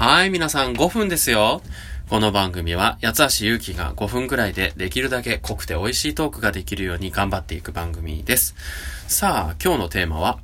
[0.00, 1.60] はい、皆さん5分ですよ。
[2.08, 8.54] この番組は、八橋ゆうきが5分くらいでできるだけ濃くて美味しいトークができるように頑張っていく番組です。
[9.08, 10.38] さあ、今日のテーマは、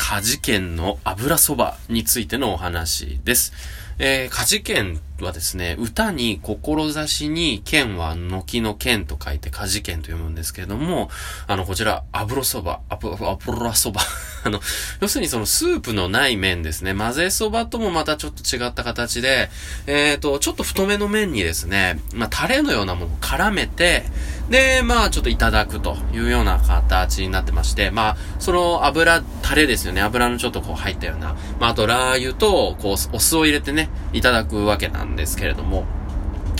[0.00, 3.52] 家事件の油そばについてのお話です。
[3.98, 11.10] えー、家事件はですね、歌に志に剣は軒の剣と書いて家事剣と読むんですけれども、
[11.46, 14.00] あの、こちら、油そば、アプ、アプラそば。
[14.44, 14.60] あの、
[15.00, 16.94] 要するにそのスープのない麺ですね。
[16.94, 19.50] 混ぜそばともまたちょっと違った形で、
[19.86, 24.04] えっ、ー、と、ちょっと太めの麺にですね、まあ、タレのようなものを絡めて、
[24.50, 30.02] で、まあ、ちょっといただくというような形になってまして、まあ、その油、タレですよね。
[30.02, 33.81] 油のちょっとこう入ったような、まあ、あとラー油と、こう、お酢を入れてね、
[34.12, 35.84] いただくわけなんですけれども、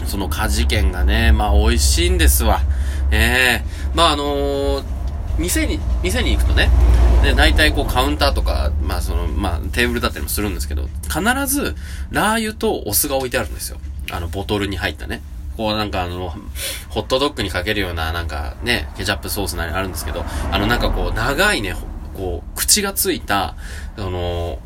[0.06, 2.60] その家事券がね、まあ、美味しいんですわ。
[3.10, 4.84] ええー、まあ、あのー、
[5.38, 6.70] 店に、店に行くとね、
[7.22, 11.76] で、大体こうカウンターとか、まあその、まあテーブルだったりもするんですけど、必ず
[12.10, 13.78] ラー油とお酢が置いてあるんですよ。
[14.10, 15.22] あの、ボトルに入ったね。
[15.56, 16.34] こうなんかあの、
[16.88, 21.76] ホットドッグにかけるようななんかね、ケチャップソースなりあるんですけど、あのなんかこう長いね、
[22.14, 23.54] こう、口がついた、
[23.96, 24.58] あの、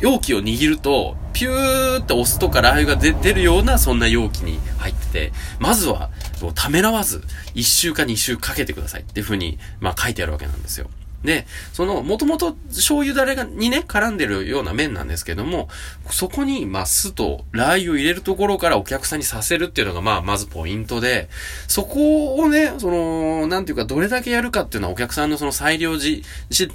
[0.00, 6.08] 容器を握ると、ピューって押すとかラー油が出てるような、そんな容器に入ってて、まずは、
[6.54, 7.24] ためらわず、
[7.56, 10.88] 1週か2週かけてくださいっていう風に、まあ書いてあるわけなんですよ。
[11.24, 15.68] で、その、もともと醤油だれが、にね、絡んでるような麺なんですけども、
[16.10, 21.28] そこに、まあ、酢とラー油を入れるところからお客さんにさせるっていうのが、まあ、まずポイントで、
[21.66, 26.22] そこをね、その、なんていうか、どれだけやるかっていうのはお客さんのその裁量時、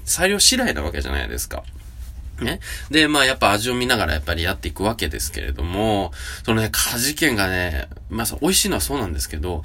[0.04, 1.64] 裁量次第なわけじゃないですか。
[2.44, 2.60] ね。
[2.90, 6.12] で、まあやっぱ味を見ながらやっぱりやっていくわけですけれども、
[6.44, 9.64] そのね、家事件がね、まあ美味しいのはそうなんですけど、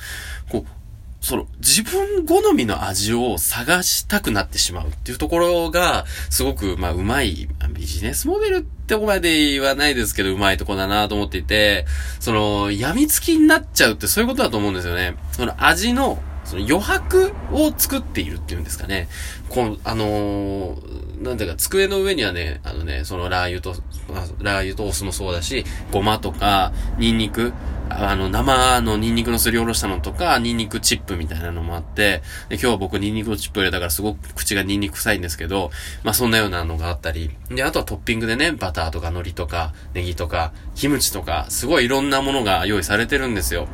[0.48, 0.82] こう、
[1.22, 11.86] その、自分好みの味を探したくなってしまうっていうところが、すごく、まあ、うまい、ビジネスモデルってこまで言わないですけど、うまいとこだなと思っていて、
[12.18, 15.14] その、病みつきになっちゃうってそういうことだと思うんですよね。
[15.30, 19.08] その味の、その余白を作っているっていうんですかね。
[19.48, 23.74] この、あのー、なんていうか、机の上にはね、あのね、そのラー油と、
[24.40, 27.52] ラー油とお酢もそうだし、ごまとか、ニンニク、
[27.88, 35.70] あの、生のニンニクのすりおろしたのとか、ニンニクチップみたいなのもあって、で今日は僕ニンニクチップ入れたからすごく口がニンニク臭いんですけど、
[36.02, 43.68] まあそんなようなのがあったり、で、あとはトッピングでね、バターとか海苔とか、ネギとか、キムチとか、すごいいろんなものが用意されてるんですよ。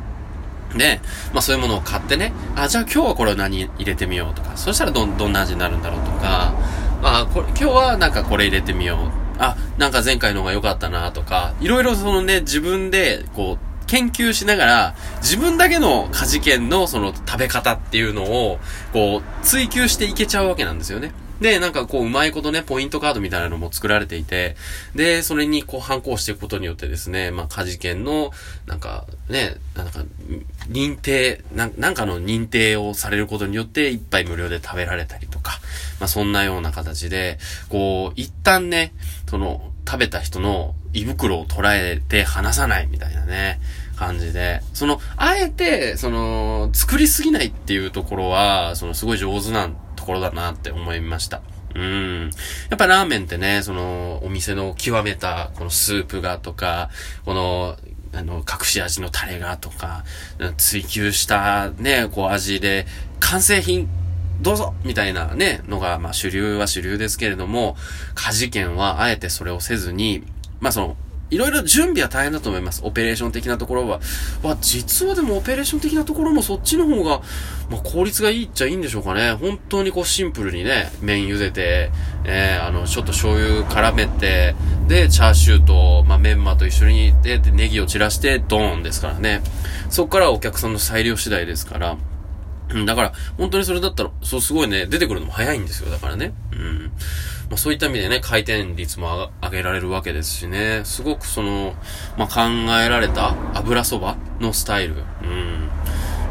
[0.75, 1.01] で、
[1.33, 6.53] まあそういうものを買ってね、あ、じゃあ今日はこれを何入れてみようとか、そしたらど、どんな味になるんだろうとか、
[7.01, 8.97] まあ、これ、今日はなんかこれ入れてみよう。
[9.41, 18.59] あ、なんか前回の方が良かったなとか、いろいろそのね、自分で、こう、研究しながら、自分だけの家事券のその食べ方っていうのを、
[18.93, 21.13] こう、追求していけちゃうわけなんですよね。
[21.41, 24.55] で、なんかこう、うまいことね、ポイントカードみたいなのも作られていて、
[24.95, 28.31] で、それにこう、反抗していくことによってですね、まあ、家事件の、
[28.65, 30.03] なんか、ね、なんか、
[30.69, 35.59] 認定な、なんかの認定をされることによって、一杯無料で食べられたりとか、
[35.99, 37.39] まあ、そんなような形で、
[37.69, 38.93] こう、一旦ね、
[39.29, 43.59] その、食べた人の胃袋を捉えて離さないみたいなね、
[43.95, 49.75] 感じで、その、あえて、その、作りすぎないっていうところは、その、すごい上手なん
[50.09, 51.41] ころだなって思いました。
[51.75, 52.31] うん。
[52.69, 56.89] やっぱラーメンってね、その、お店の極めた、このスープがとか、
[57.25, 57.77] この、
[58.11, 60.03] あの、隠し味のタレがとか、
[60.57, 62.87] 追求したね、こう味で、
[63.19, 63.87] 完成品、
[64.41, 67.77] どうぞみたいなね、のが、まあ主流は主流ですけれども、
[68.15, 70.23] 家事件はあえてそれをせずに、
[70.59, 70.97] まあその、
[71.29, 72.81] いろいろ準備は大変だと思います。
[72.83, 73.99] オペレーション的なところは。
[74.43, 77.21] まあ、実はでもオペレーション的なところもそっちの方が、
[77.69, 79.33] まあ、効率がいいっちゃいいんでしょうかね。
[79.33, 81.91] 本当にこうシンプルにね、麺茹でて、
[82.25, 84.55] えー、あの、ちょっと醤油絡めて、
[84.87, 89.41] で、チャーシューと、まあ、メンマと一緒に、で、でネギを散らして、ドーンですからね。
[89.89, 91.97] そこからお客さんの裁量次第ですから。
[92.85, 96.33] だから、本当にそれだったら、そう、すごいね、出てくるのも早いんですよ、だからね。
[96.51, 96.91] うん。
[97.49, 101.73] まあ、そういった意味でね、回転率も上げられるわけですしね、すごくその、
[102.17, 102.41] まあ、考
[102.81, 105.69] えられた油そばのスタイル、うん、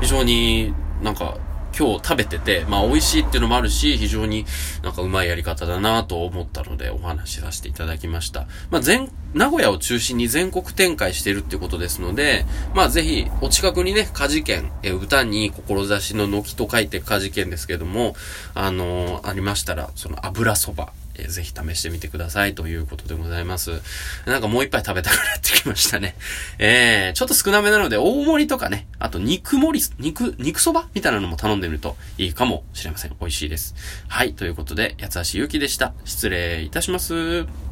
[0.00, 0.72] 非常に
[1.02, 1.38] なんか
[1.78, 4.46] 今日食べてて、まあ美味しいっていうのもあるし、非常に
[4.82, 8.48] なんかうまいやり方だなと思ったのでお話しさせていただきました。
[8.70, 18.16] まあ全、名古屋を中心に全国展開してるってことですので、まあぜひお近くにね、家事券、え、歌に志の軒と書いて家事券ですけども、
[18.54, 23.80] あのー、ありましたら、その油そば、えー、ぜひ試してみてくださいということでございます。
[24.26, 26.16] なんかもう一杯食べたくなってきましたね。
[26.58, 33.16] えー、ちょっと少なめなので、大盛りとかね、あと肉盛り、肉、肉そばみたいなのも頼んでみるといいかもしれません。
[33.20, 33.74] 美味しいです。
[34.08, 35.92] はい、ということで、八橋ゆうきでした。
[36.04, 37.67] 失礼いたします。